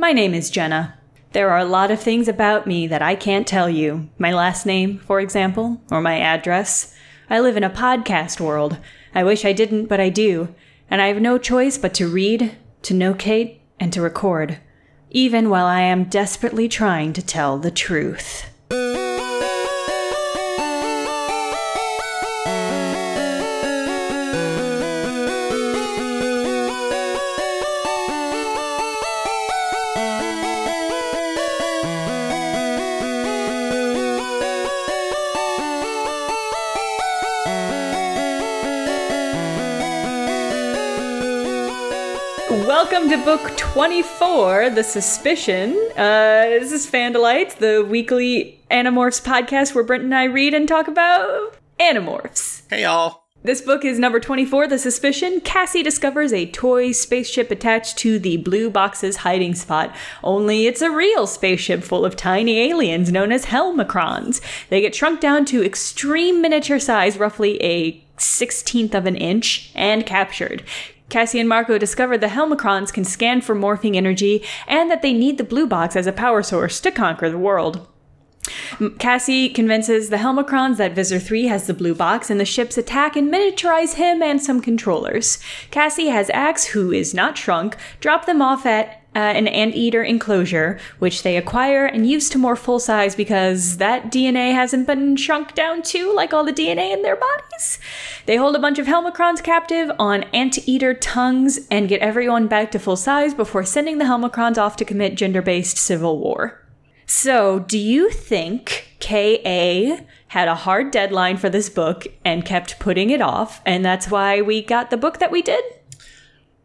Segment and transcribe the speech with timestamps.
[0.00, 0.96] My name is Jenna.
[1.32, 4.08] There are a lot of things about me that I can't tell you.
[4.16, 6.94] My last name, for example, or my address.
[7.28, 8.78] I live in a podcast world.
[9.12, 10.54] I wish I didn't, but I do.
[10.88, 14.60] And I have no choice but to read, to nocate, and to record.
[15.10, 18.44] Even while I am desperately trying to tell the truth.
[43.78, 45.70] 24, The Suspicion.
[45.92, 50.88] Uh, this is Fandalites, the weekly Animorphs podcast where Brent and I read and talk
[50.88, 52.62] about Animorphs.
[52.68, 53.22] Hey, y'all.
[53.44, 55.40] This book is number 24, The Suspicion.
[55.42, 59.94] Cassie discovers a toy spaceship attached to the blue box's hiding spot.
[60.24, 64.40] Only it's a real spaceship full of tiny aliens known as Helmacrons.
[64.70, 70.04] They get shrunk down to extreme miniature size, roughly a 16th of an inch, and
[70.04, 70.64] captured.
[71.08, 75.38] Cassie and Marco discover the Helmacrons can scan for morphing energy and that they need
[75.38, 77.86] the blue box as a power source to conquer the world.
[78.98, 83.16] Cassie convinces the Helmacrons that Visser 3 has the blue box and the ships attack
[83.16, 85.38] and miniaturize him and some controllers.
[85.70, 90.78] Cassie has Ax, who is not shrunk, drop them off at uh, an anteater enclosure,
[90.98, 95.54] which they acquire and use to more full size because that DNA hasn't been shrunk
[95.54, 97.78] down to like all the DNA in their bodies.
[98.26, 102.78] They hold a bunch of Helmacrons captive on anteater tongues and get everyone back to
[102.78, 106.64] full size before sending the Helmacrons off to commit gender based civil war.
[107.06, 113.08] So, do you think KA had a hard deadline for this book and kept putting
[113.08, 115.64] it off, and that's why we got the book that we did?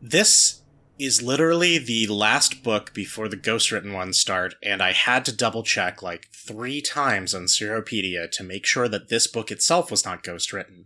[0.02, 0.62] This
[0.99, 5.63] is literally the last book before the ghostwritten ones start, and I had to double
[5.63, 10.23] check like three times on Seropedia to make sure that this book itself was not
[10.23, 10.85] ghostwritten.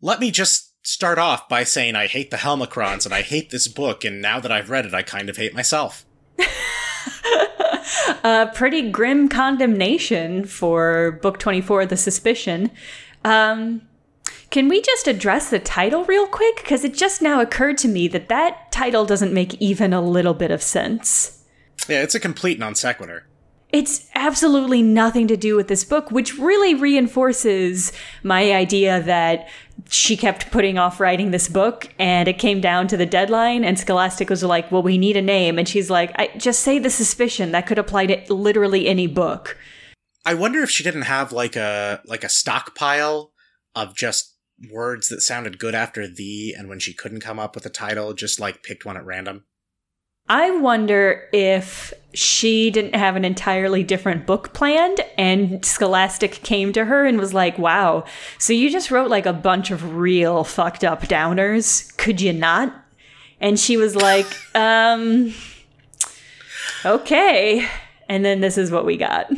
[0.00, 3.68] Let me just start off by saying I hate the Helmacrons and I hate this
[3.68, 6.04] book, and now that I've read it, I kind of hate myself.
[8.24, 12.70] a pretty grim condemnation for book 24 the suspicion
[13.24, 13.82] um,
[14.50, 18.08] can we just address the title real quick because it just now occurred to me
[18.08, 21.44] that that title doesn't make even a little bit of sense
[21.88, 23.26] yeah it's a complete non sequitur
[23.72, 29.48] it's absolutely nothing to do with this book, which really reinforces my idea that
[29.88, 33.78] she kept putting off writing this book and it came down to the deadline and
[33.78, 36.90] Scholastic was like, "Well, we need a name." And she's like, I, "Just say the
[36.90, 37.52] suspicion.
[37.52, 39.56] That could apply to literally any book."
[40.24, 43.32] I wonder if she didn't have like a like a stockpile
[43.74, 44.29] of just
[44.70, 48.12] words that sounded good after the and when she couldn't come up with a title,
[48.12, 49.44] just like picked one at random.
[50.28, 56.84] I wonder if she didn't have an entirely different book planned and Scholastic came to
[56.84, 58.04] her and was like, wow,
[58.38, 61.96] so you just wrote like a bunch of real fucked up downers.
[61.96, 62.72] Could you not?
[63.40, 65.34] And she was like, um,
[66.84, 67.66] okay.
[68.08, 69.32] And then this is what we got.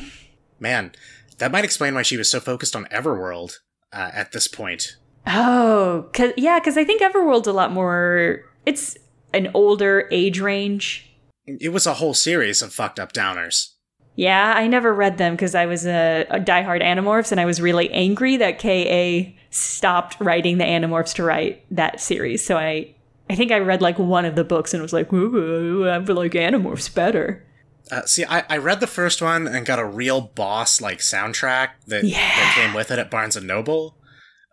[0.61, 0.93] Man,
[1.39, 3.61] that might explain why she was so focused on Everworld
[3.93, 4.97] uh, at this point.
[5.27, 8.45] Oh, cause, yeah, because I think Everworld's a lot more.
[8.67, 8.97] It's
[9.33, 11.09] an older age range.
[11.47, 13.71] It was a whole series of fucked up downers.
[14.15, 17.61] Yeah, I never read them because I was a, a diehard Animorphs and I was
[17.63, 22.45] really angry that KA stopped writing the Animorphs to write that series.
[22.45, 22.95] So I
[23.31, 26.17] I think I read like one of the books and was like, ooh, I feel
[26.17, 27.47] like Animorphs better.
[27.91, 31.71] Uh, see, I, I read the first one and got a real boss like soundtrack
[31.87, 32.19] that, Yeah.
[32.19, 33.97] that came with it at Barnes and Noble,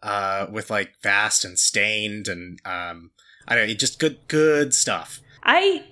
[0.04, 3.12] uh, with like Vast and Stained and um,
[3.48, 5.22] I don't know, just good good stuff.
[5.44, 5.84] I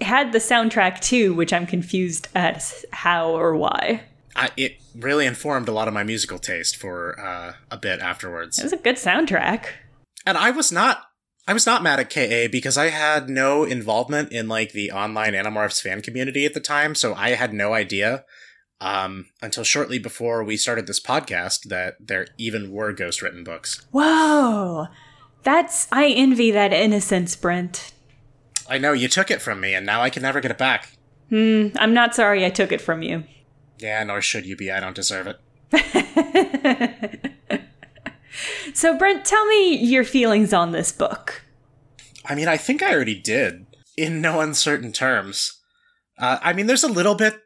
[0.00, 4.02] had the soundtrack too, which I'm confused as how or why.
[4.34, 8.58] I, it really informed a lot of my musical taste for uh, a bit afterwards.
[8.58, 9.66] It was a good soundtrack.
[10.26, 11.04] And I was not
[11.48, 15.32] I was not mad at KA because I had no involvement in like the online
[15.32, 18.24] Animorphs fan community at the time, so I had no idea
[18.80, 23.86] um, until shortly before we started this podcast that there even were ghost written books.
[23.90, 24.88] Whoa.
[25.42, 27.92] That's I envy that innocence, Brent.
[28.68, 30.96] I know you took it from me, and now I can never get it back.
[31.28, 33.24] Hmm, I'm not sorry I took it from you.
[33.78, 34.70] Yeah, nor should you be.
[34.70, 35.40] I don't deserve it.
[38.76, 41.42] So, Brent, tell me your feelings on this book.
[42.26, 43.64] I mean, I think I already did
[43.96, 45.62] in no uncertain terms.
[46.18, 47.40] Uh, I mean, there's a little bit,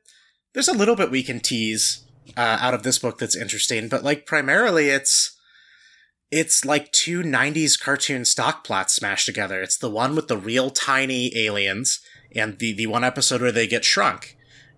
[0.53, 2.05] there's a little bit we can tease
[2.37, 5.37] uh, out of this book that's interesting, but like primarily it's,
[6.31, 9.61] it's like two '90s cartoon stock plots smashed together.
[9.63, 12.01] It's the one with the real tiny aliens
[12.35, 14.37] and the the one episode where they get shrunk,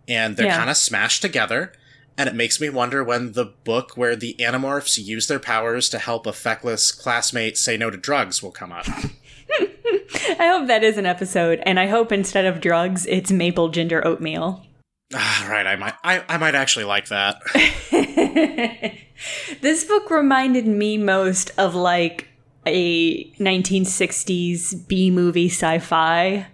[0.09, 0.57] and they're Yeah.
[0.57, 1.73] kind of smashed together.
[2.19, 5.99] And it makes me wonder when the book where the Animorphs use their powers to
[5.99, 8.87] help a feckless classmate say no to drugs will come up.
[10.39, 14.07] I hope that is an episode, and I hope instead of drugs, it's maple ginger
[14.07, 14.65] oatmeal.
[15.15, 17.43] Ah, right, I might, I, I might actually like that.
[19.61, 22.29] this book reminded me most of like
[22.67, 26.47] a 1960s B movie sci fi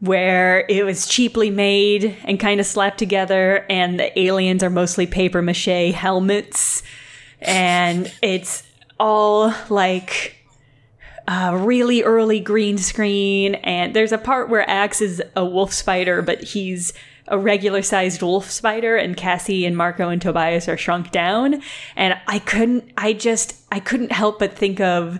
[0.00, 5.06] where it was cheaply made and kind of slapped together, and the aliens are mostly
[5.06, 6.82] paper mache helmets,
[7.40, 8.62] and it's
[9.00, 10.36] all like
[11.26, 16.20] a really early green screen, and there's a part where Ax is a wolf spider,
[16.20, 16.92] but he's
[17.28, 21.62] a regular sized wolf spider, and Cassie and Marco and Tobias are shrunk down.
[21.96, 25.18] And I couldn't, I just, I couldn't help but think of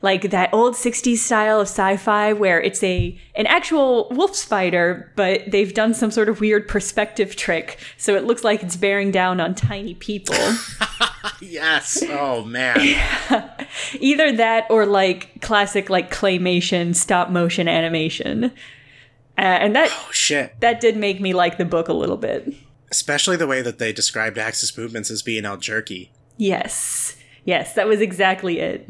[0.00, 5.48] like that old 60s style of sci-fi where it's a an actual wolf spider but
[5.48, 9.38] they've done some sort of weird perspective trick so it looks like it's bearing down
[9.38, 10.34] on tiny people
[11.40, 12.02] yes.
[12.08, 12.78] Oh man.
[12.80, 13.66] yeah.
[14.00, 18.52] either that or like classic like claymation stop motion animation
[19.38, 20.58] uh, and that Oh shit.
[20.60, 22.52] that did make me like the book a little bit
[22.90, 26.12] Especially the way that they described Ax's movements as being all jerky.
[26.36, 28.88] yes yes that was exactly it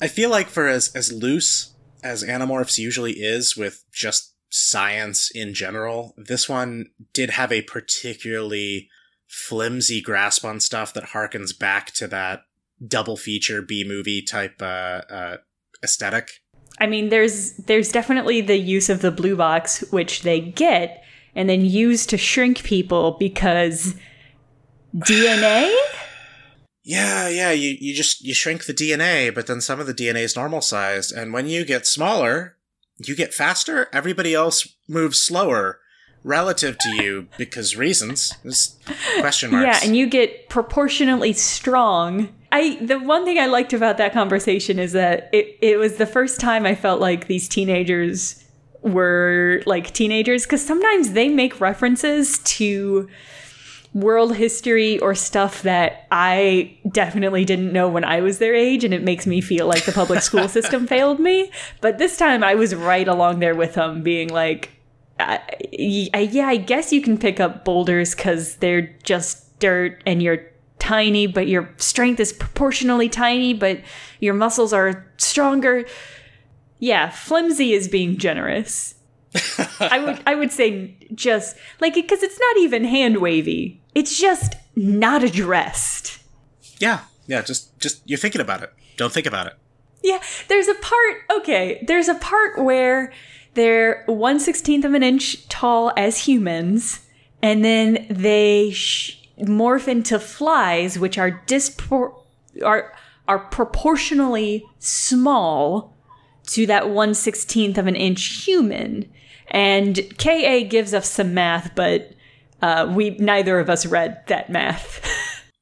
[0.00, 1.72] I feel like for as as loose
[2.04, 8.88] as Animorphs usually is with just science in general, this one did have a particularly
[9.26, 12.42] flimsy grasp on stuff that harkens back to that
[12.86, 15.36] double feature B movie type uh, uh,
[15.82, 16.30] aesthetic.
[16.80, 21.04] I mean, there's there's definitely the use of the blue box, which they get
[21.34, 23.94] and then use to shrink people because
[24.94, 25.74] DNA.
[26.84, 30.22] Yeah, yeah, you, you just you shrink the DNA, but then some of the DNA
[30.22, 32.56] is normal sized, and when you get smaller,
[32.96, 33.90] you get faster.
[33.92, 35.80] Everybody else moves slower
[36.24, 38.32] relative to you because reasons.
[38.42, 38.78] There's
[39.20, 39.82] question marks.
[39.82, 42.34] Yeah, and you get proportionately strong.
[42.50, 46.06] I the one thing I liked about that conversation is that it, it was the
[46.06, 48.44] first time I felt like these teenagers
[48.82, 53.08] were like teenagers because sometimes they make references to
[53.94, 58.94] world history or stuff that I definitely didn't know when I was their age, and
[58.94, 61.50] it makes me feel like the public school system failed me.
[61.80, 64.70] But this time I was right along there with them, being like,
[65.18, 65.40] I,
[66.14, 70.47] I, yeah, I guess you can pick up boulders because they're just dirt and you're
[70.78, 73.80] tiny, but your strength is proportionally tiny, but
[74.20, 75.86] your muscles are stronger.
[76.78, 78.94] Yeah, flimsy is being generous.
[79.80, 83.82] I would I would say just like because it's not even hand wavy.
[83.94, 86.18] It's just not addressed.
[86.78, 88.72] Yeah, yeah, just just you're thinking about it.
[88.96, 89.54] Don't think about it.
[90.02, 91.16] Yeah, there's a part.
[91.38, 93.12] Okay, there's a part where
[93.54, 97.00] they're one sixteenth of an inch tall as humans,
[97.42, 102.14] and then they sh- morph into flies, which are dispor-
[102.64, 102.92] are
[103.26, 105.96] are proportionally small
[106.48, 109.10] to that one sixteenth of an inch human.
[109.50, 112.12] And Ka gives us some math, but
[112.60, 115.04] uh, we neither of us read that math.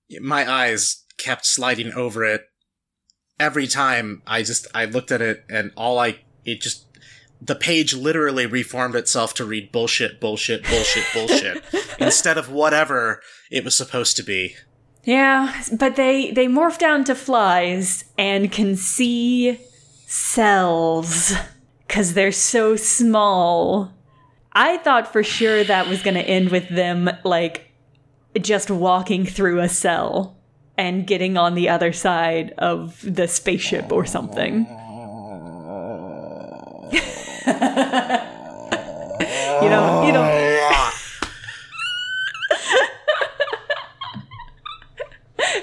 [0.21, 2.43] My eyes kept sliding over it
[3.39, 4.23] every time.
[4.27, 6.86] I just I looked at it, and all I it just
[7.41, 11.65] the page literally reformed itself to read bullshit, bullshit, bullshit, bullshit
[11.99, 14.57] instead of whatever it was supposed to be.
[15.05, 19.61] Yeah, but they they morph down to flies and can see
[20.07, 21.35] cells
[21.89, 23.93] cuz they're so small.
[24.53, 27.71] I thought for sure that was going to end with them like
[28.41, 30.37] just walking through a cell
[30.79, 34.67] and getting on the other side of the spaceship or something.
[37.47, 37.53] you
[39.71, 40.27] know, you know,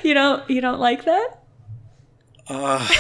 [0.04, 1.40] you don't you don't like that?
[2.48, 2.88] Uh,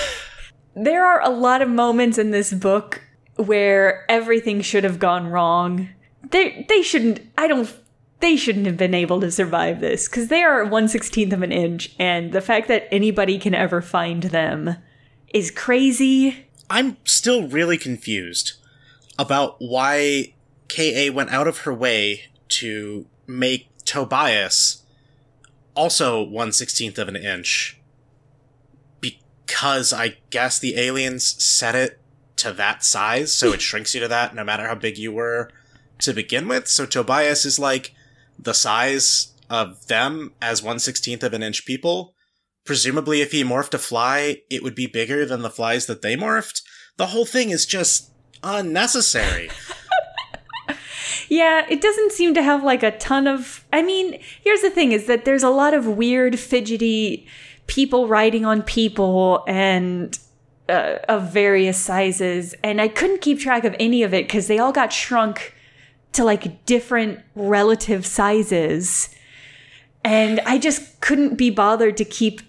[0.75, 3.03] There are a lot of moments in this book
[3.35, 5.89] where everything should have gone wrong.
[6.31, 7.21] They they shouldn't.
[7.37, 7.71] I don't.
[8.21, 11.51] They shouldn't have been able to survive this because they are one sixteenth of an
[11.51, 14.77] inch, and the fact that anybody can ever find them
[15.31, 16.47] is crazy.
[16.69, 18.53] I'm still really confused
[19.23, 20.35] about why
[20.69, 24.83] KA went out of her way to make Tobias
[25.75, 27.79] also one sixteenth of an inch.
[29.01, 31.99] Because I guess the aliens set it
[32.37, 35.49] to that size, so it shrinks you to that no matter how big you were
[35.99, 36.67] to begin with.
[36.67, 37.93] So Tobias is like
[38.37, 42.13] the size of them as one sixteenth of an inch people.
[42.65, 46.15] Presumably, if he morphed a fly, it would be bigger than the flies that they
[46.15, 46.61] morphed.
[46.97, 48.11] The whole thing is just
[48.43, 49.49] unnecessary.
[51.29, 53.65] Yeah, it doesn't seem to have like a ton of.
[53.73, 57.25] I mean, here's the thing is that there's a lot of weird, fidgety
[57.65, 60.17] people riding on people and
[60.69, 62.53] uh, of various sizes.
[62.63, 65.55] And I couldn't keep track of any of it because they all got shrunk
[66.13, 69.09] to like different relative sizes.
[70.03, 72.41] And I just couldn't be bothered to keep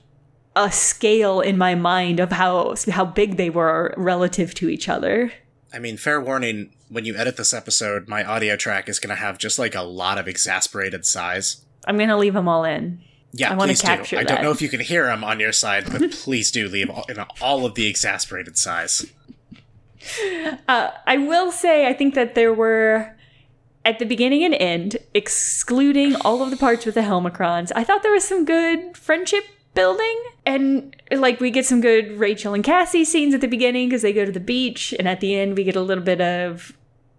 [0.56, 5.32] a scale in my mind of how how big they were relative to each other.
[5.74, 9.20] I mean, fair warning, when you edit this episode, my audio track is going to
[9.20, 11.62] have just like a lot of exasperated sighs.
[11.84, 13.00] I'm going to leave them all in.
[13.32, 14.20] Yeah, I please capture do.
[14.20, 14.28] I that.
[14.36, 17.04] don't know if you can hear them on your side, but please do leave all,
[17.08, 19.04] in all of the exasperated sighs.
[20.68, 23.16] Uh, I will say, I think that there were,
[23.84, 28.04] at the beginning and end, excluding all of the parts with the Helmacrons, I thought
[28.04, 30.22] there was some good friendship building.
[30.46, 34.12] And, like, we get some good Rachel and Cassie scenes at the beginning because they
[34.12, 34.94] go to the beach.
[34.98, 36.72] And at the end, we get a little bit of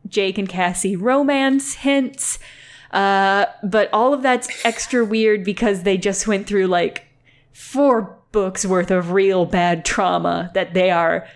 [0.08, 2.40] Jake and Cassie romance hints.
[2.92, 7.06] Uh, but all of that's extra weird because they just went through, like,
[7.52, 11.28] four books worth of real bad trauma that they are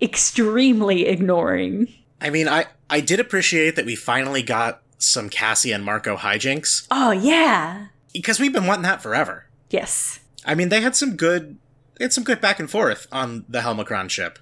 [0.00, 1.88] extremely ignoring.
[2.20, 6.86] I mean, I I did appreciate that we finally got some Cassie and Marco hijinks
[6.90, 7.86] Oh, yeah.
[8.12, 9.46] because we've been wanting that forever.
[9.70, 10.20] Yes.
[10.44, 11.58] I mean, they had some good
[11.98, 14.38] they had some good back and forth on the Helmacron ship.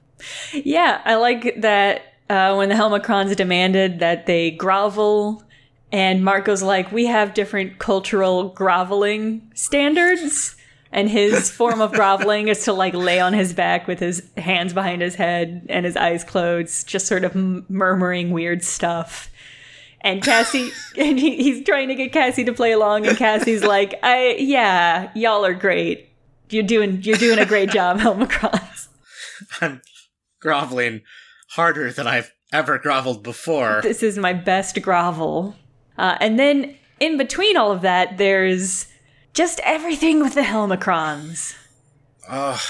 [0.52, 5.44] Yeah, I like that uh, when the Helmacrons demanded that they grovel,
[5.90, 10.56] and Marco's like, we have different cultural groveling standards.
[10.90, 14.73] And his form of groveling is to like lay on his back with his hands
[14.73, 19.30] behind his head and his eyes closed, just sort of m- murmuring weird stuff.
[20.02, 23.94] And Cassie, and he, he's trying to get Cassie to play along, and Cassie's like,
[24.02, 26.09] "I yeah, y'all are great.
[26.50, 28.88] You're doing you're doing a great job, Helmacrons."
[29.61, 29.80] I'm
[30.40, 31.02] groveling
[31.50, 33.80] harder than I've ever groveled before.
[33.82, 35.56] this is my best grovel.
[35.97, 38.87] Uh, and then in between all of that, there's
[39.35, 41.54] just everything with the Helmacrons.
[42.28, 42.61] Ugh.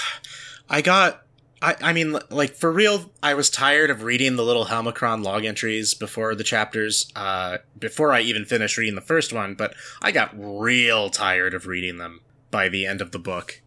[0.69, 1.22] I got.
[1.63, 5.45] I, I mean, like, for real, I was tired of reading the little Helmacron log
[5.45, 10.11] entries before the chapters, uh, before I even finished reading the first one, but I
[10.11, 12.19] got real tired of reading them
[12.51, 13.61] by the end of the book.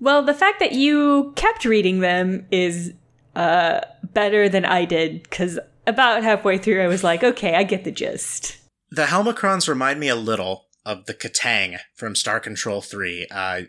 [0.00, 2.92] Well, the fact that you kept reading them is
[3.36, 7.84] uh, better than I did, because about halfway through, I was like, okay, I get
[7.84, 8.56] the gist.
[8.90, 13.28] The Helmacrons remind me a little of the K'tang from Star Control 3.
[13.30, 13.60] Uh,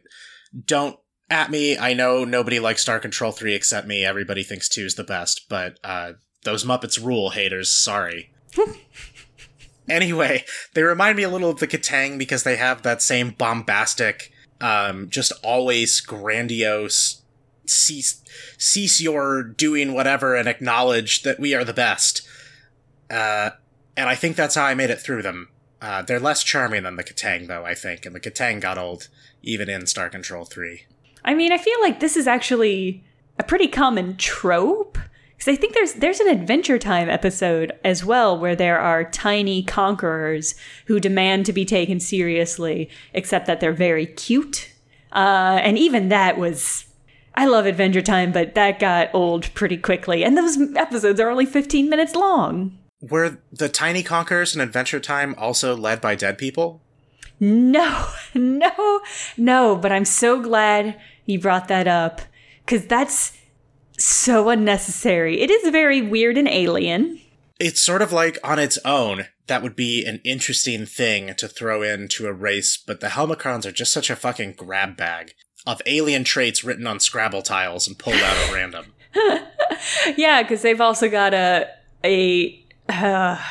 [0.66, 0.98] don't
[1.30, 1.78] at me.
[1.78, 4.04] I know nobody likes Star Control 3 except me.
[4.04, 7.72] Everybody thinks 2 is the best, but uh, those Muppets rule, haters.
[7.72, 8.32] Sorry.
[9.90, 14.32] anyway, they remind me a little of the K'tang because they have that same bombastic,
[14.62, 17.22] um, just always grandiose,
[17.66, 18.24] cease,
[18.58, 22.28] cease your doing whatever and acknowledge that we are the best.
[23.10, 23.52] Uh,
[23.96, 25.50] and I think that's how I made it through them.
[25.82, 29.08] Uh, they're less charming than the K'tang, though, I think, and the K'tang got old
[29.42, 30.86] even in Star Control 3.
[31.24, 33.04] I mean, I feel like this is actually
[33.38, 34.98] a pretty common trope.
[35.38, 39.64] Because I think there's there's an Adventure Time episode as well where there are tiny
[39.64, 40.54] conquerors
[40.88, 44.74] who demand to be taken seriously, except that they're very cute.
[45.14, 46.86] Uh, and even that was,
[47.36, 50.24] I love Adventure Time, but that got old pretty quickly.
[50.24, 52.78] And those episodes are only 15 minutes long.
[53.02, 56.82] Were the Tiny Conquerors in Adventure Time also led by dead people?
[57.40, 59.02] No, no,
[59.38, 59.76] no.
[59.76, 62.22] But I'm so glad you brought that up
[62.66, 63.38] because that's
[63.98, 65.42] so unnecessary.
[65.42, 67.22] It is very weird and alien.
[67.60, 71.82] It's sort of like on its own, that would be an interesting thing to throw
[71.82, 75.34] into a race, but the Helmacrons are just such a fucking grab bag
[75.68, 78.94] of alien traits written on Scrabble tiles and pulled out at random.
[80.16, 81.68] Yeah, because they've also got a
[82.04, 83.42] a uh,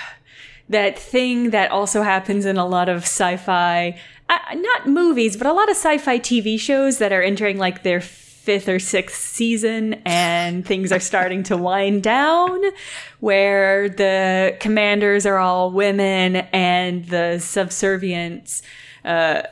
[0.68, 3.98] that thing that also happens in a lot of sci-fi,
[4.28, 8.00] uh, not movies, but a lot of sci-fi TV shows that are entering like their
[8.00, 12.62] fifth or sixth season, and things are starting to wind down,
[13.20, 18.62] where the commanders are all women and the subservients.
[19.04, 19.42] Uh,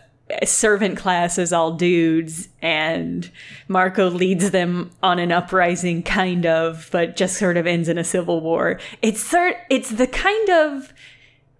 [0.44, 3.30] servant class is all dudes and
[3.68, 8.04] Marco leads them on an uprising kind of but just sort of ends in a
[8.04, 8.80] civil war.
[9.02, 10.92] It's sort it's the kind of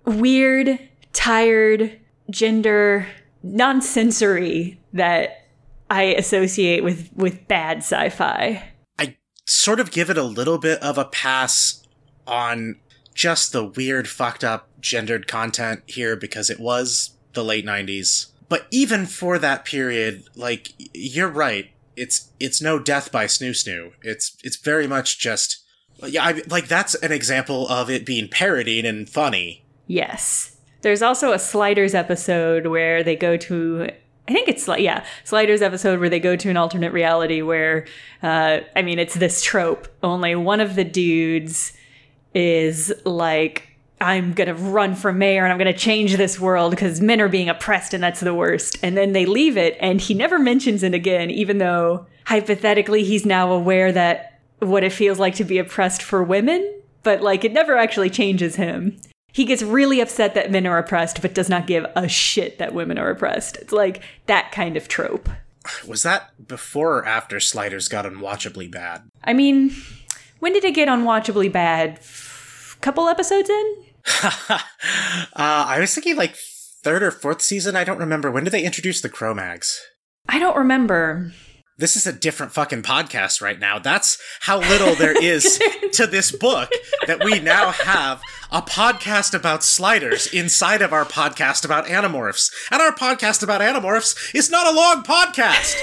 [0.05, 0.79] weird,
[1.13, 1.99] tired
[2.31, 3.07] gender
[3.43, 5.47] nonsensory that
[5.91, 8.63] I associate with with bad sci-fi.
[8.99, 11.83] I sort of give it a little bit of a pass
[12.27, 12.77] on
[13.15, 18.27] just the weird, fucked up, gendered content here because it was the late 90s.
[18.49, 21.71] But even for that period, like, you're right.
[21.97, 23.93] It's it's no death by snoo snoo.
[24.03, 25.65] It's it's very much just
[26.05, 26.25] yeah.
[26.25, 29.65] I, like that's an example of it being parodied and funny.
[29.87, 30.57] Yes.
[30.83, 33.89] There's also a Sliders episode where they go to
[34.29, 37.87] I think it's like yeah, Sliders episode where they go to an alternate reality where
[38.23, 39.89] uh I mean it's this trope.
[40.03, 41.73] Only one of the dudes
[42.35, 47.21] is like I'm gonna run for mayor and I'm gonna change this world because men
[47.21, 48.79] are being oppressed and that's the worst.
[48.83, 53.25] And then they leave it and he never mentions it again, even though hypothetically he's
[53.25, 57.53] now aware that what it feels like to be oppressed for women, but like it
[57.53, 58.99] never actually changes him.
[59.33, 62.73] He gets really upset that men are oppressed, but does not give a shit that
[62.73, 63.57] women are oppressed.
[63.59, 65.29] It's like that kind of trope.
[65.87, 69.03] Was that before or after Sliders got unwatchably bad?
[69.25, 69.75] I mean,
[70.39, 71.99] when did it get unwatchably bad?
[72.87, 73.75] Couple episodes in?
[74.23, 74.59] uh,
[75.35, 76.37] I was thinking like
[76.85, 77.75] third or fourth season.
[77.75, 78.31] I don't remember.
[78.31, 79.75] When did they introduce the Kromaggs?
[80.29, 81.33] I don't remember.
[81.79, 83.81] This is a different fucking podcast right now.
[83.81, 85.61] That's how little there is
[85.95, 86.71] to this book
[87.09, 92.53] that we now have a podcast about sliders inside of our podcast about Animorphs.
[92.71, 95.75] And our podcast about Animorphs is not a long podcast.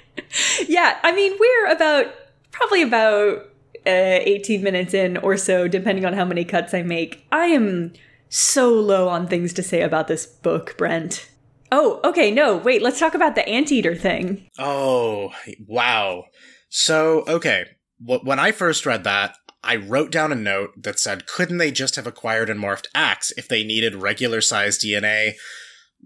[0.66, 2.06] yeah, I mean, we're about
[2.52, 3.48] probably about
[3.88, 7.26] uh, 18 minutes in or so, depending on how many cuts I make.
[7.32, 7.94] I am
[8.28, 11.30] so low on things to say about this book, Brent.
[11.72, 14.46] Oh, okay, no, wait, let's talk about the anteater thing.
[14.58, 15.32] Oh,
[15.66, 16.24] wow.
[16.68, 17.64] So, okay,
[17.98, 21.96] when I first read that, I wrote down a note that said, couldn't they just
[21.96, 25.32] have acquired and morphed Ax if they needed regular sized DNA?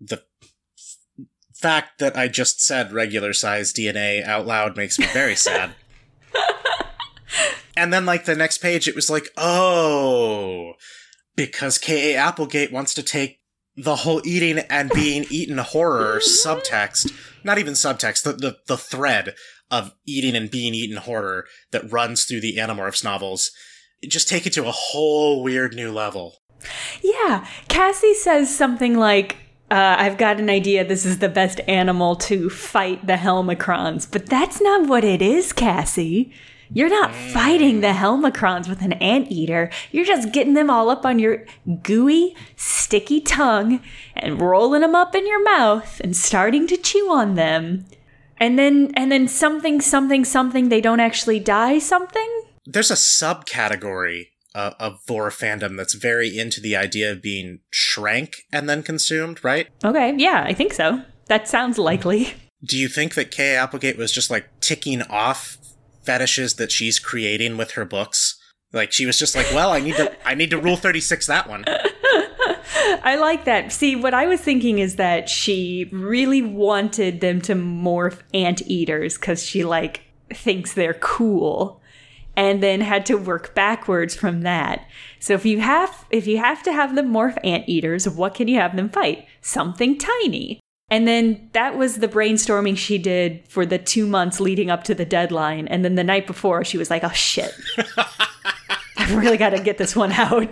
[0.01, 0.23] The
[1.55, 5.75] fact that I just said regular sized DNA out loud makes me very sad.
[7.77, 10.75] And then, like, the next page, it was like, oh,
[11.37, 12.17] because K.A.
[12.17, 13.41] Applegate wants to take
[13.77, 17.11] the whole eating and being eaten horror subtext,
[17.43, 19.35] not even subtext, the, the, the thread
[19.71, 23.51] of eating and being eaten horror that runs through the Animorphs novels,
[24.07, 26.37] just take it to a whole weird new level.
[27.03, 29.37] Yeah, Cassie says something like,
[29.71, 34.27] uh, I've got an idea this is the best animal to fight the Helmacrons, but
[34.27, 36.33] that's not what it is, Cassie.
[36.75, 39.71] You're not fighting the Helmacrons with an anteater.
[39.91, 41.45] You're just getting them all up on your
[41.83, 43.83] gooey, sticky tongue
[44.17, 47.85] and rolling them up in your mouth and starting to chew on them.
[48.39, 52.43] And then and then something something something they don't actually die something?
[52.65, 58.47] There's a subcategory uh, of Vore fandom that's very into the idea of being shrank
[58.51, 59.69] and then consumed, right?
[59.85, 61.03] Okay, yeah, I think so.
[61.27, 62.35] That sounds likely.
[62.65, 65.59] Do you think that Kay Applegate was just like ticking off
[66.03, 68.39] fetishes that she's creating with her books.
[68.73, 71.49] Like she was just like, well, I need to I need to rule 36 that
[71.49, 71.65] one.
[73.05, 73.73] I like that.
[73.73, 79.45] See, what I was thinking is that she really wanted them to morph anteaters cuz
[79.45, 81.81] she like thinks they're cool
[82.37, 84.87] and then had to work backwards from that.
[85.21, 88.59] So if you have if you have to have them morph anteaters, what can you
[88.59, 89.27] have them fight?
[89.41, 90.62] Something tiny.
[90.93, 94.95] And then that was the brainstorming she did for the two months leading up to
[94.95, 95.67] the deadline.
[95.69, 97.51] And then the night before, she was like, oh shit.
[98.99, 100.49] I've really got to get this one out.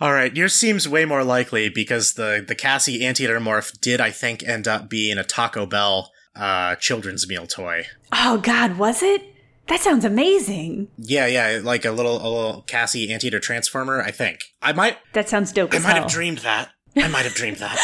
[0.00, 4.12] All right, yours seems way more likely because the, the Cassie anteater morph did, I
[4.12, 7.86] think, end up being a Taco Bell uh, children's meal toy.
[8.12, 9.24] Oh, God, was it?
[9.66, 10.86] That sounds amazing.
[10.98, 14.00] Yeah, yeah, like a little a little Cassie anteater transformer.
[14.00, 14.98] I think I might.
[15.14, 15.74] That sounds dope.
[15.74, 16.02] I might hell.
[16.02, 16.70] have dreamed that.
[16.96, 17.78] I might have dreamed that.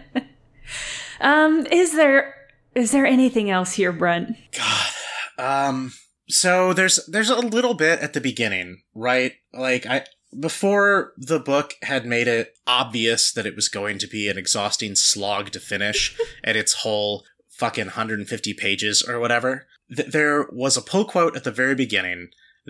[1.20, 2.34] um, is there
[2.74, 4.36] is there anything else here, Brent?
[4.56, 4.92] God.
[5.38, 5.92] Um
[6.28, 9.32] so there's there's a little bit at the beginning, right?
[9.52, 10.04] Like I
[10.38, 14.94] before the book had made it obvious that it was going to be an exhausting
[14.94, 19.66] slog to finish at its whole fucking 150 pages or whatever.
[19.94, 22.28] Th- there was a pull quote at the very beginning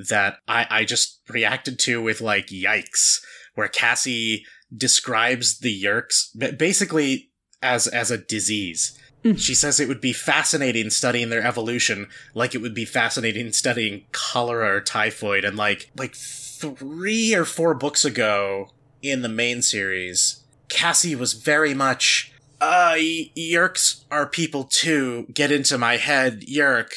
[0.08, 3.20] that I, I just reacted to with like yikes
[3.54, 7.30] where Cassie describes the Yeerks basically
[7.62, 8.96] as as a disease.
[9.24, 9.38] Mm.
[9.38, 14.06] She says it would be fascinating studying their evolution, like it would be fascinating studying
[14.12, 18.70] cholera or typhoid, and like like three or four books ago
[19.02, 25.26] in the main series, Cassie was very much uh Yeerks are people too.
[25.32, 26.92] Get into my head, Yeerk.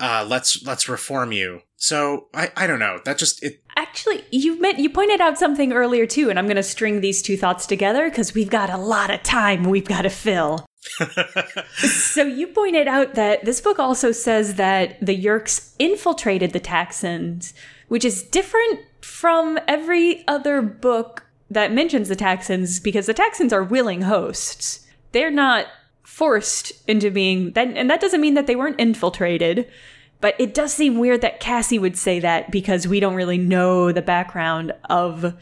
[0.00, 1.60] Uh let's let's reform you.
[1.76, 3.00] So I, I don't know.
[3.04, 6.56] That just it Actually, you meant you pointed out something earlier too, and I'm going
[6.56, 10.02] to string these two thoughts together because we've got a lot of time we've got
[10.02, 10.66] to fill.
[11.76, 17.52] so you pointed out that this book also says that the Yeerks infiltrated the Taxxons,
[17.86, 23.62] which is different from every other book that mentions the Taxxons because the Taxxons are
[23.62, 24.88] willing hosts.
[25.12, 25.66] They're not
[26.02, 29.70] forced into being that and that doesn't mean that they weren't infiltrated
[30.20, 33.92] but it does seem weird that Cassie would say that because we don't really know
[33.92, 35.34] the background of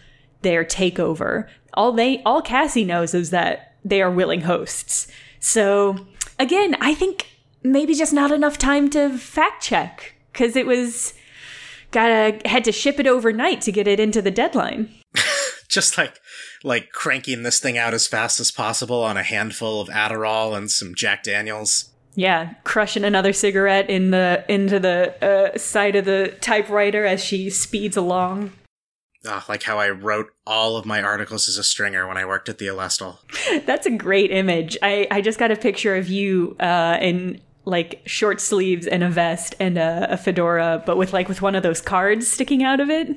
[0.43, 1.49] their takeover.
[1.75, 5.09] All they all Cassie knows is that they are willing hosts.
[5.41, 6.07] So
[6.39, 7.27] again, I think
[7.63, 11.15] maybe just not enough time to fact check because it was
[11.91, 14.95] gotta had to ship it overnight to get it into the deadline.
[15.69, 16.21] Just like
[16.63, 20.71] like cranking this thing out as fast as possible on a handful of Adderall and
[20.71, 21.91] some Jack Daniels.
[22.17, 25.15] Yeah, crushing another cigarette in the into the
[25.55, 28.53] uh, side of the typewriter as she speeds along.
[29.27, 32.49] Oh, like how I wrote all of my articles as a stringer when I worked
[32.49, 33.19] at the Alestle.
[33.67, 34.79] That's a great image.
[34.83, 39.11] I, I just got a picture of you uh, in like short sleeves and a
[39.11, 42.81] vest and a, a fedora, but with like with one of those cards sticking out
[42.81, 43.09] of it.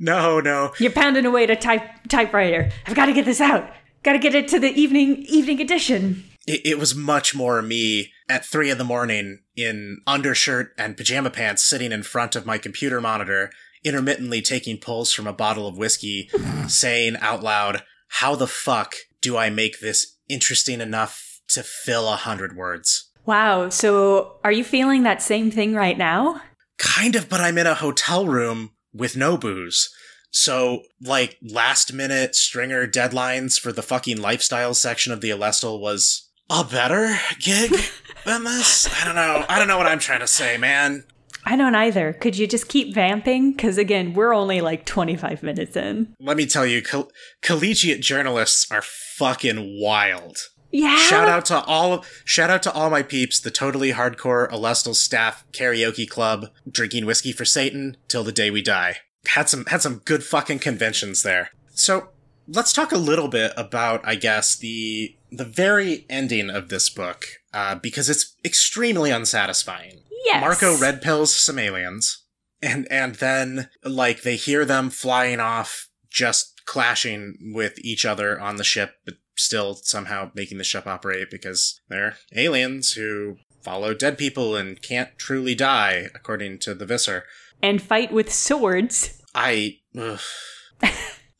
[0.00, 0.72] No, no.
[0.78, 2.70] You're pounding away at a type typewriter.
[2.86, 3.70] I've got to get this out.
[4.02, 6.24] Got to get it to the evening evening edition.
[6.48, 11.30] It, it was much more me at three in the morning in undershirt and pajama
[11.30, 13.50] pants sitting in front of my computer monitor,
[13.84, 16.30] intermittently taking pulls from a bottle of whiskey,
[16.66, 22.16] saying out loud, How the fuck do I make this interesting enough to fill a
[22.16, 23.10] hundred words?
[23.26, 23.68] Wow.
[23.68, 26.40] So are you feeling that same thing right now?
[26.78, 29.90] Kind of, but I'm in a hotel room with no booze.
[30.30, 36.27] So, like, last minute stringer deadlines for the fucking lifestyle section of the Alestle was
[36.50, 37.72] a better gig
[38.24, 38.88] than this?
[39.00, 39.44] I don't know.
[39.48, 41.04] I don't know what I'm trying to say, man.
[41.44, 42.12] I don't either.
[42.12, 43.52] Could you just keep vamping?
[43.52, 46.14] Because again, we're only like 25 minutes in.
[46.20, 47.10] Let me tell you, coll-
[47.42, 50.36] collegiate journalists are fucking wild.
[50.70, 50.98] Yeah.
[50.98, 55.46] Shout out to all shout out to all my peeps, the totally hardcore Alestle staff
[55.52, 58.98] karaoke club, drinking whiskey for Satan till the day we die.
[59.28, 61.50] Had some had some good fucking conventions there.
[61.70, 62.10] So
[62.48, 67.26] let's talk a little bit about, I guess, the the very ending of this book,
[67.52, 70.00] uh, because it's extremely unsatisfying.
[70.24, 70.40] Yes.
[70.40, 72.24] Marco red pills some aliens,
[72.62, 78.56] and and then like they hear them flying off, just clashing with each other on
[78.56, 84.18] the ship, but still somehow making the ship operate because they're aliens who follow dead
[84.18, 87.24] people and can't truly die, according to the Visser.
[87.62, 89.22] And fight with swords.
[89.34, 90.20] I, ugh.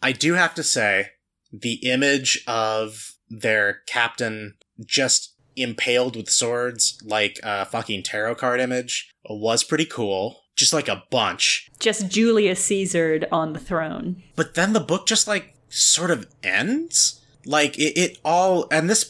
[0.02, 1.11] I do have to say,
[1.52, 9.11] the image of their captain just impaled with swords, like a fucking tarot card image,
[9.28, 10.42] was pretty cool.
[10.56, 11.68] Just like a bunch.
[11.78, 14.24] Just Julius Caesared on the throne.
[14.34, 17.24] But then the book just like sort of ends.
[17.46, 19.04] Like it, it all, and this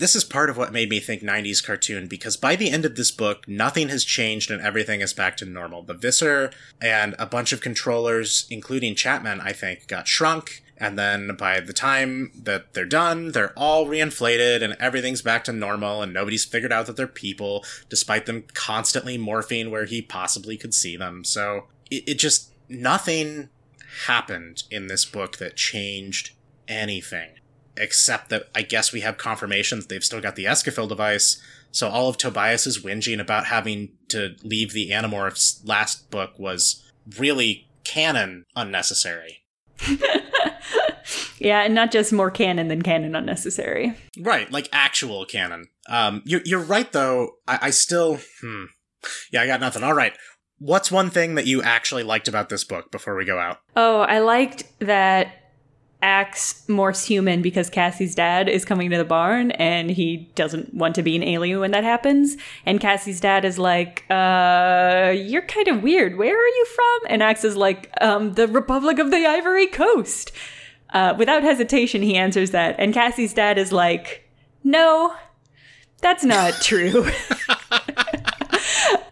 [0.00, 2.96] this is part of what made me think 90s cartoon because by the end of
[2.96, 5.82] this book, nothing has changed and everything is back to normal.
[5.82, 10.62] The Visser and a bunch of controllers, including Chapman, I think, got shrunk.
[10.78, 15.52] And then by the time that they're done, they're all reinflated and everything's back to
[15.52, 20.56] normal and nobody's figured out that they're people, despite them constantly morphing where he possibly
[20.56, 21.24] could see them.
[21.24, 23.50] So it, it just, nothing
[24.06, 26.30] happened in this book that changed
[26.66, 27.32] anything
[27.76, 31.42] except that I guess we have confirmation that they've still got the Escafil device.
[31.72, 36.84] So all of Tobias's whinging about having to leave the Animorphs last book was
[37.18, 39.44] really canon unnecessary.
[41.38, 43.94] yeah, and not just more canon than canon unnecessary.
[44.18, 45.68] Right, like actual canon.
[45.88, 47.36] Um, you're, you're right though.
[47.46, 48.64] I, I still, hmm.
[49.32, 49.82] Yeah, I got nothing.
[49.82, 50.12] All right.
[50.58, 53.60] What's one thing that you actually liked about this book before we go out?
[53.76, 55.39] Oh, I liked that
[56.02, 60.94] acts more human because Cassie's dad is coming to the barn and he doesn't want
[60.94, 62.36] to be an alien when that happens.
[62.64, 66.16] And Cassie's dad is like, uh, you're kind of weird.
[66.16, 66.98] Where are you from?
[67.08, 70.32] And Ax is like, um, the Republic of the Ivory Coast.
[70.92, 72.76] Uh, without hesitation, he answers that.
[72.78, 74.28] And Cassie's dad is like,
[74.64, 75.14] no,
[76.00, 77.04] that's not true.
[77.70, 77.78] uh,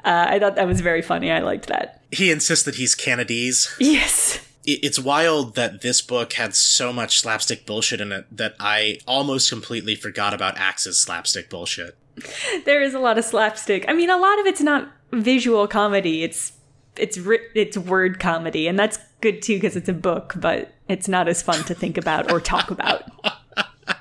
[0.05, 1.31] I thought that was very funny.
[1.31, 2.03] I liked that.
[2.11, 3.77] He insists that he's Canadese.
[3.79, 8.99] Yes it's wild that this book had so much slapstick bullshit in it that I
[9.07, 11.97] almost completely forgot about Ax's slapstick bullshit.
[12.65, 13.85] There is a lot of slapstick.
[13.89, 16.25] I mean, a lot of it's not visual comedy.
[16.25, 16.53] It's
[16.97, 17.17] it's
[17.55, 21.43] it's word comedy, and that's good too because it's a book, but it's not as
[21.43, 23.05] fun to think about or talk about.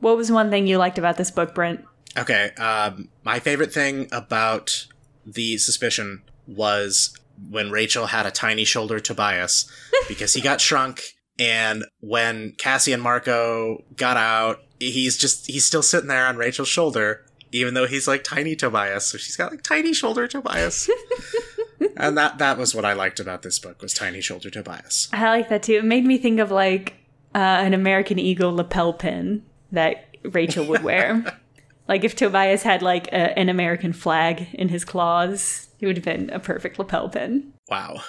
[0.00, 1.84] what was one thing you liked about this book, Brent?
[2.18, 4.86] Okay, um, my favorite thing about
[5.24, 7.16] the suspicion was
[7.50, 9.70] when Rachel had a tiny shoulder Tobias
[10.08, 11.02] because he got shrunk.
[11.38, 16.68] And when Cassie and Marco got out, he's just, he's still sitting there on Rachel's
[16.68, 19.06] shoulder, even though he's like tiny Tobias.
[19.06, 20.90] So she's got like tiny shoulder Tobias.
[21.96, 25.08] and that, that was what I liked about this book was tiny shoulder Tobias.
[25.12, 25.74] I like that too.
[25.74, 26.94] It made me think of like
[27.34, 31.24] uh, an American Eagle lapel pin that Rachel would wear.
[31.88, 36.04] like if Tobias had like a, an American flag in his claws, it would have
[36.04, 37.52] been a perfect lapel pin.
[37.68, 38.02] Wow.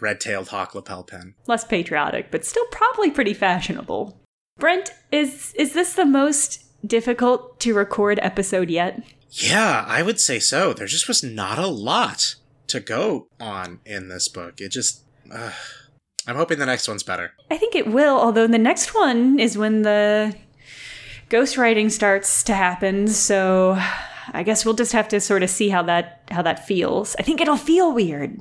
[0.00, 1.34] red tailed hawk lapel pin.
[1.46, 4.20] Less patriotic, but still probably pretty fashionable.
[4.58, 9.02] Brent, is is this the most difficult to record episode yet?
[9.30, 10.72] Yeah, I would say so.
[10.72, 12.36] There just was not a lot
[12.68, 14.60] to go on in this book.
[14.60, 15.02] It just.
[15.30, 15.52] Uh,
[16.26, 17.32] I'm hoping the next one's better.
[17.50, 20.34] I think it will, although the next one is when the
[21.30, 23.78] ghostwriting starts to happen, so
[24.32, 27.16] I guess we'll just have to sort of see how that how that feels.
[27.18, 28.40] I think it'll feel weird.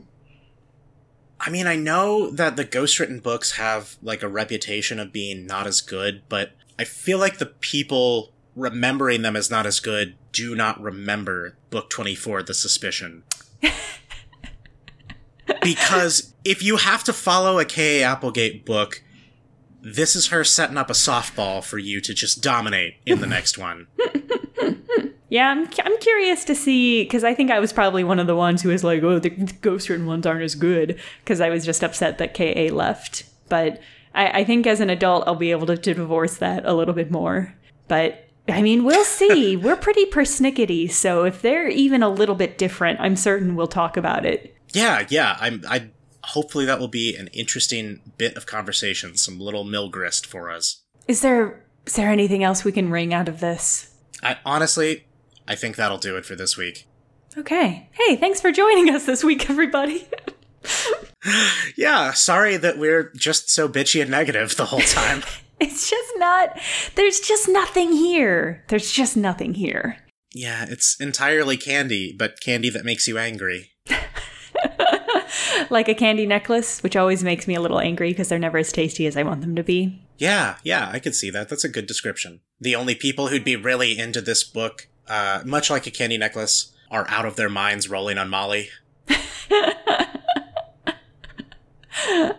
[1.40, 5.68] I mean, I know that the ghostwritten books have like a reputation of being not
[5.68, 10.56] as good, but I feel like the people remembering them as not as good do
[10.56, 13.24] not remember book 24 the suspicion
[15.62, 18.04] because if you have to follow a K.A.
[18.04, 19.04] Applegate book,
[19.82, 23.58] this is her setting up a softball for you to just dominate in the next
[23.58, 23.88] one.
[25.30, 28.36] Yeah, I'm, I'm curious to see because I think I was probably one of the
[28.36, 31.84] ones who was like, oh, the ghostwritten ones aren't as good because I was just
[31.84, 33.24] upset that KA left.
[33.50, 33.82] But
[34.14, 36.94] I, I think as an adult, I'll be able to, to divorce that a little
[36.94, 37.54] bit more.
[37.88, 39.56] But I mean, we'll see.
[39.58, 43.98] We're pretty persnickety, so if they're even a little bit different, I'm certain we'll talk
[43.98, 44.56] about it.
[44.74, 45.38] Yeah, yeah.
[45.40, 45.64] I'm.
[45.68, 45.90] I
[46.24, 50.84] hopefully that will be an interesting bit of conversation, some little mill grist for us.
[51.08, 53.94] Is there is there anything else we can wring out of this?
[54.24, 55.07] I honestly,
[55.48, 56.88] I think that'll do it for this week.
[57.38, 57.90] Okay.
[57.92, 60.08] Hey, thanks for joining us this week, everybody.
[61.78, 65.24] yeah, sorry that we're just so bitchy and negative the whole time.
[65.60, 66.60] it's just not.
[66.96, 68.64] There's just nothing here.
[68.70, 69.98] There's just nothing here.
[70.34, 73.72] Yeah, it's entirely candy, but candy that makes you angry.
[75.70, 78.72] like a candy necklace, which always makes me a little angry because they're never as
[78.72, 80.02] tasty as I want them to be.
[80.18, 81.50] Yeah, yeah, I could see that.
[81.50, 82.42] That's a good description.
[82.60, 86.74] The only people who'd be really into this book, uh, much like a candy necklace,
[86.90, 88.70] are out of their minds rolling on Molly.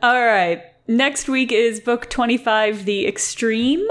[0.02, 0.62] All right.
[0.87, 3.87] Next week is book 25, The Extreme.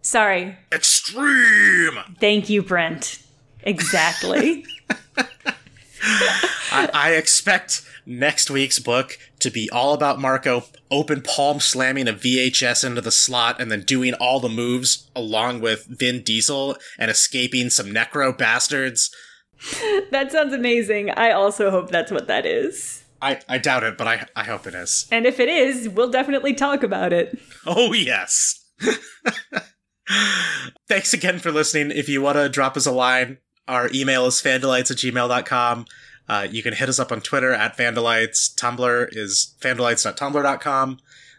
[0.00, 0.56] Sorry.
[0.72, 1.98] Extreme!
[2.18, 3.22] Thank you, Brent.
[3.62, 4.64] Exactly.
[6.02, 12.12] I, I expect next week's book to be all about Marco open palm slamming a
[12.12, 17.10] VHS into the slot and then doing all the moves along with Vin Diesel and
[17.10, 19.10] escaping some necro bastards.
[20.10, 21.10] that sounds amazing.
[21.10, 23.04] I also hope that's what that is.
[23.20, 25.06] I, I doubt it, but I, I hope it is.
[25.12, 27.38] And if it is, we'll definitely talk about it.
[27.64, 28.58] Oh, yes.
[30.88, 31.96] Thanks again for listening.
[31.96, 35.86] If you want to drop us a line, our email is fandalites at gmail.com.
[36.28, 38.54] Uh, you can hit us up on Twitter at Fandalites.
[38.54, 40.98] Tumblr is fandalites.tumblr.com.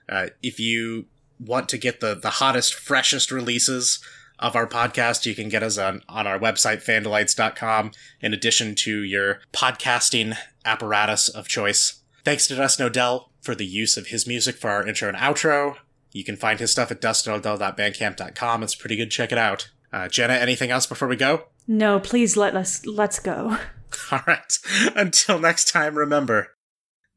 [0.10, 1.06] Uh, if you
[1.40, 4.04] want to get the, the hottest, freshest releases
[4.40, 9.02] of our podcast, you can get us on, on our website, fandalites.com, in addition to
[9.02, 12.02] your podcasting apparatus of choice.
[12.24, 15.78] Thanks to Dustin Odell for the use of his music for our intro and outro.
[16.12, 18.64] You can find his stuff at dustinodell.bandcamp.com.
[18.64, 19.12] It's pretty good.
[19.12, 19.70] Check it out.
[19.94, 21.44] Uh, Jenna, anything else before we go?
[21.68, 23.58] No, please let us let's go.
[24.12, 24.58] All right.
[24.96, 26.50] Until next time, remember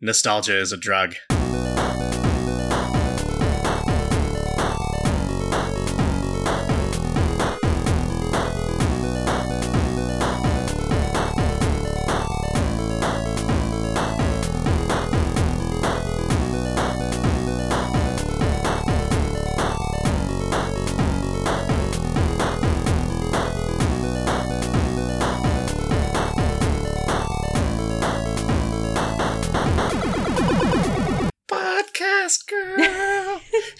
[0.01, 1.15] nostalgia is a drug.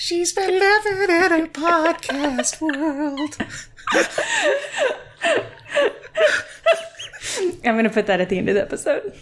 [0.07, 3.37] She's been living in a podcast world.
[7.65, 9.19] I'm going to put that at the end of the episode.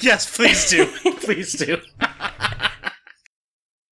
[0.00, 0.86] Yes, please do.
[1.20, 1.80] please do.